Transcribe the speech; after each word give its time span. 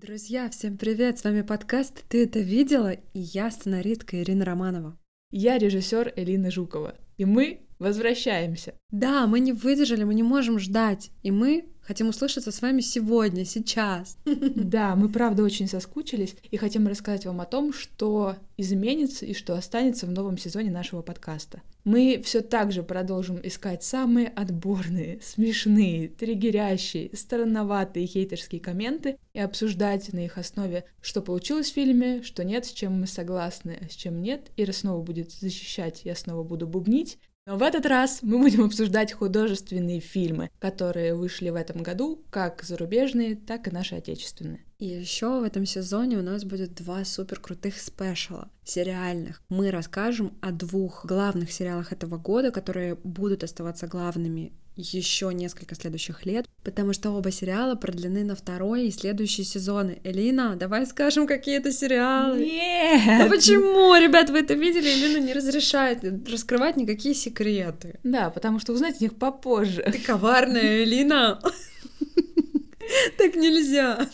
Друзья, 0.00 0.48
всем 0.48 0.78
привет! 0.78 1.18
С 1.18 1.24
вами 1.24 1.42
подкаст 1.42 2.04
«Ты 2.08 2.24
это 2.24 2.38
видела?» 2.38 2.92
и 2.92 3.20
я 3.20 3.50
сценаристка 3.50 4.22
Ирина 4.22 4.46
Романова. 4.46 4.98
Я 5.30 5.58
режиссер 5.58 6.14
Элина 6.16 6.50
Жукова. 6.50 6.94
И 7.18 7.26
мы 7.26 7.66
возвращаемся. 7.78 8.72
Да, 8.90 9.26
мы 9.26 9.40
не 9.40 9.52
выдержали, 9.52 10.04
мы 10.04 10.14
не 10.14 10.22
можем 10.22 10.58
ждать. 10.58 11.10
И 11.22 11.30
мы 11.30 11.68
хотим 11.90 12.10
услышаться 12.10 12.52
с 12.52 12.62
вами 12.62 12.82
сегодня, 12.82 13.44
сейчас. 13.44 14.16
Да, 14.70 14.94
мы 14.94 15.08
правда 15.08 15.42
очень 15.42 15.66
соскучились 15.66 16.36
и 16.48 16.56
хотим 16.56 16.86
рассказать 16.86 17.26
вам 17.26 17.40
о 17.40 17.46
том, 17.46 17.72
что 17.72 18.36
изменится 18.56 19.26
и 19.26 19.34
что 19.34 19.54
останется 19.54 20.06
в 20.06 20.12
новом 20.12 20.38
сезоне 20.38 20.70
нашего 20.70 21.02
подкаста. 21.02 21.62
Мы 21.82 22.22
все 22.24 22.42
так 22.42 22.70
же 22.70 22.84
продолжим 22.84 23.40
искать 23.42 23.82
самые 23.82 24.28
отборные, 24.28 25.18
смешные, 25.20 26.08
триггерящие, 26.08 27.10
странноватые 27.16 28.06
хейтерские 28.06 28.60
комменты 28.60 29.16
и 29.32 29.40
обсуждать 29.40 30.12
на 30.12 30.24
их 30.24 30.38
основе, 30.38 30.84
что 31.00 31.22
получилось 31.22 31.70
в 31.70 31.74
фильме, 31.74 32.22
что 32.22 32.44
нет, 32.44 32.66
с 32.66 32.72
чем 32.72 33.00
мы 33.00 33.08
согласны, 33.08 33.78
а 33.80 33.88
с 33.88 33.96
чем 33.96 34.22
нет. 34.22 34.52
Ира 34.56 34.72
снова 34.72 35.02
будет 35.02 35.32
защищать, 35.32 36.02
я 36.04 36.14
снова 36.14 36.44
буду 36.44 36.68
бубнить. 36.68 37.18
Но 37.50 37.56
в 37.56 37.64
этот 37.64 37.84
раз 37.84 38.20
мы 38.22 38.38
будем 38.38 38.62
обсуждать 38.62 39.12
художественные 39.12 39.98
фильмы, 39.98 40.50
которые 40.60 41.16
вышли 41.16 41.50
в 41.50 41.56
этом 41.56 41.82
году, 41.82 42.22
как 42.30 42.62
зарубежные, 42.62 43.34
так 43.34 43.66
и 43.66 43.72
наши 43.72 43.96
отечественные. 43.96 44.64
И 44.80 44.86
еще 44.86 45.40
в 45.40 45.42
этом 45.42 45.66
сезоне 45.66 46.16
у 46.16 46.22
нас 46.22 46.42
будет 46.44 46.74
два 46.74 47.04
супер 47.04 47.38
крутых 47.38 47.78
спешала, 47.78 48.50
сериальных. 48.64 49.42
Мы 49.50 49.70
расскажем 49.70 50.32
о 50.40 50.52
двух 50.52 51.04
главных 51.04 51.52
сериалах 51.52 51.92
этого 51.92 52.16
года, 52.16 52.50
которые 52.50 52.94
будут 53.04 53.44
оставаться 53.44 53.86
главными 53.86 54.54
еще 54.76 55.34
несколько 55.34 55.74
следующих 55.74 56.24
лет, 56.24 56.46
потому 56.64 56.94
что 56.94 57.10
оба 57.10 57.30
сериала 57.30 57.74
продлены 57.74 58.24
на 58.24 58.34
второй 58.34 58.86
и 58.86 58.90
следующие 58.90 59.44
сезоны. 59.44 60.00
Элина, 60.02 60.56
давай 60.56 60.86
скажем, 60.86 61.26
какие 61.26 61.58
это 61.58 61.72
сериалы. 61.72 62.38
Нет! 62.38 63.20
А 63.20 63.28
почему, 63.28 63.94
ребят, 63.96 64.30
вы 64.30 64.38
это 64.38 64.54
видели? 64.54 64.88
Элина 64.88 65.22
не 65.22 65.34
разрешает 65.34 66.02
раскрывать 66.26 66.78
никакие 66.78 67.14
секреты. 67.14 68.00
Да, 68.02 68.30
потому 68.30 68.58
что 68.58 68.72
узнать 68.72 68.98
о 69.00 69.04
них 69.04 69.16
попозже. 69.16 69.82
Ты 69.92 69.98
коварная, 69.98 70.84
Элина. 70.84 71.38
Так 73.18 73.36
нельзя. 73.36 74.08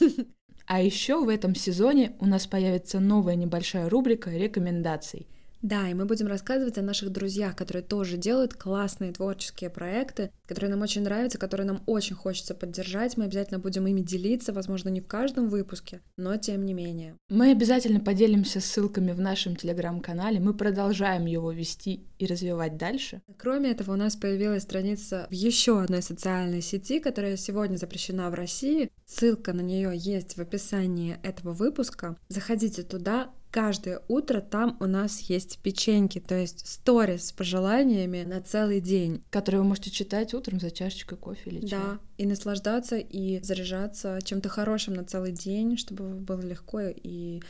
А 0.67 0.81
еще 0.81 1.25
в 1.25 1.29
этом 1.29 1.55
сезоне 1.55 2.13
у 2.19 2.27
нас 2.27 2.47
появится 2.47 2.99
новая 2.99 3.37
небольшая 3.37 3.89
рубрика 3.89 4.31
рекомендаций. 4.31 5.29
Да, 5.67 5.89
и 5.89 5.95
мы 5.95 6.05
будем 6.05 6.29
рассказывать 6.29 6.79
о 6.79 6.83
наших 6.83 7.11
друзьях, 7.11 7.57
которые 7.57 7.83
тоже 7.83 8.17
делают 8.17 8.55
классные 8.55 9.11
творческие 9.11 9.69
проекты, 9.69 10.31
которые 10.47 10.71
нам 10.71 10.81
очень 10.83 11.03
нравятся, 11.03 11.39
которые 11.39 11.67
нам 11.67 11.83
очень 11.87 12.15
хочется 12.15 12.55
поддержать. 12.55 13.17
Мы 13.17 13.25
обязательно 13.25 13.59
будем 13.59 13.85
ими 13.89 14.01
делиться, 14.01 14.53
возможно, 14.53 14.91
не 14.91 15.01
в 15.01 15.09
каждом 15.09 15.49
выпуске, 15.49 16.03
но 16.17 16.37
тем 16.37 16.65
не 16.65 16.73
менее. 16.73 17.17
Мы 17.31 17.51
обязательно 17.51 17.99
поделимся 17.99 18.61
ссылками 18.61 19.11
в 19.11 19.19
нашем 19.19 19.57
телеграм-канале. 19.57 20.39
Мы 20.39 20.55
продолжаем 20.55 21.27
его 21.27 21.51
вести 21.51 22.07
и 22.21 22.27
развивать 22.27 22.77
дальше. 22.77 23.21
Кроме 23.37 23.73
этого, 23.73 23.95
у 23.95 23.97
нас 23.97 24.15
появилась 24.15 24.63
страница 24.63 25.27
в 25.31 25.35
еще 25.35 25.83
одной 25.83 26.03
социальной 26.03 26.63
сети, 26.63 27.01
которая 27.01 27.37
сегодня 27.37 27.77
запрещена 27.77 28.31
в 28.31 28.35
России. 28.35 28.89
Ссылка 29.05 29.53
на 29.53 29.63
нее 29.63 29.91
есть 29.97 30.37
в 30.37 30.41
описании 30.41 31.19
этого 31.25 31.53
выпуска. 31.53 32.17
Заходите 32.29 32.85
туда, 32.85 33.33
каждое 33.57 34.03
утро 34.09 34.43
там 34.43 34.77
у 34.81 34.85
нас 34.85 35.19
есть 35.31 35.61
печеньки, 35.61 36.21
то 36.21 36.35
есть 36.35 36.69
сторис 36.69 37.29
с 37.29 37.33
пожеланиями 37.33 38.23
на 38.23 38.43
целый 38.43 38.83
день. 38.83 39.23
Которые 39.31 39.63
вы 39.63 39.69
можете 39.69 39.91
читать 39.91 40.35
утром 40.35 40.61
за 40.61 40.71
чашечкой 40.71 41.17
кофе 41.17 41.49
или 41.49 41.67
чая. 41.67 41.81
Да, 41.81 41.99
и 42.19 42.27
наслаждаться, 42.27 42.99
и 42.99 43.43
заряжаться 43.43 44.19
чем-то 44.23 44.51
хорошим 44.51 44.93
на 44.93 45.05
целый 45.05 45.33
день, 45.33 45.79
чтобы 45.79 46.17
было 46.17 46.43
легко 46.43 46.81
и 46.83 47.41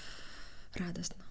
радостно. 0.74 1.24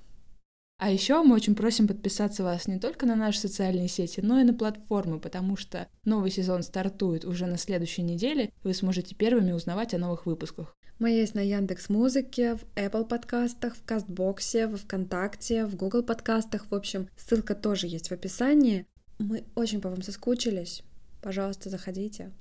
А 0.77 0.91
еще 0.91 1.23
мы 1.23 1.35
очень 1.35 1.55
просим 1.55 1.87
подписаться 1.87 2.43
вас 2.43 2.67
не 2.67 2.79
только 2.79 3.05
на 3.05 3.15
наши 3.15 3.39
социальные 3.39 3.87
сети, 3.87 4.19
но 4.19 4.41
и 4.41 4.43
на 4.43 4.53
платформы, 4.53 5.19
потому 5.19 5.55
что 5.55 5.87
новый 6.03 6.31
сезон 6.31 6.63
стартует 6.63 7.23
уже 7.23 7.45
на 7.45 7.57
следующей 7.57 8.01
неделе, 8.01 8.45
и 8.45 8.51
вы 8.63 8.73
сможете 8.73 9.15
первыми 9.15 9.53
узнавать 9.53 9.93
о 9.93 9.97
новых 9.97 10.25
выпусках. 10.25 10.75
Мы 10.99 11.11
есть 11.11 11.33
на 11.33 11.39
Яндекс 11.39 11.89
Музыке, 11.89 12.55
в 12.55 12.63
Apple 12.75 13.05
подкастах, 13.05 13.75
в 13.75 13.83
Кастбоксе, 13.83 14.67
в 14.67 14.77
ВКонтакте, 14.77 15.65
в 15.65 15.75
Google 15.75 16.03
подкастах. 16.03 16.67
В 16.69 16.75
общем, 16.75 17.09
ссылка 17.17 17.55
тоже 17.55 17.87
есть 17.87 18.09
в 18.09 18.13
описании. 18.13 18.85
Мы 19.19 19.43
очень 19.55 19.81
по 19.81 19.89
вам 19.89 20.01
соскучились. 20.01 20.83
Пожалуйста, 21.21 21.69
заходите. 21.69 22.31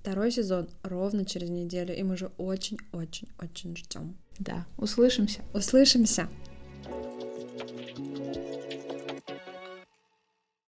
Второй 0.00 0.32
сезон 0.32 0.68
ровно 0.82 1.24
через 1.24 1.48
неделю, 1.48 1.96
и 1.96 2.02
мы 2.02 2.16
же 2.16 2.32
очень-очень-очень 2.38 3.76
ждем. 3.76 4.16
Да, 4.38 4.66
услышимся. 4.78 5.42
Услышимся. 5.54 6.28